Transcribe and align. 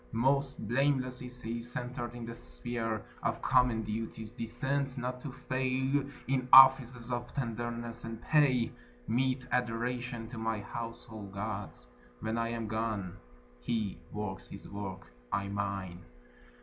Most 0.13 0.67
blameless 0.67 1.21
is 1.21 1.43
he, 1.43 1.61
centred 1.61 2.15
in 2.15 2.25
the 2.25 2.33
sphere 2.33 3.05
Of 3.21 3.39
common 3.43 3.83
duties, 3.83 4.33
decent 4.33 4.97
not 4.97 5.21
to 5.21 5.31
fail 5.31 6.03
In 6.27 6.49
offices 6.51 7.11
of 7.11 7.31
tenderness, 7.35 8.03
and 8.03 8.19
pay 8.19 8.71
Meet 9.07 9.45
adoration 9.51 10.27
to 10.29 10.39
my 10.39 10.59
household 10.59 11.33
gods, 11.33 11.87
When 12.19 12.39
I 12.39 12.47
am 12.49 12.67
gone. 12.67 13.15
He 13.59 13.99
works 14.11 14.47
his 14.47 14.67
work, 14.67 15.05
I 15.31 15.49
mine. 15.49 16.03